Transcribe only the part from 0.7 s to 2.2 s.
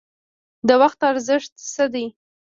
وخت ارزښت څه دی؟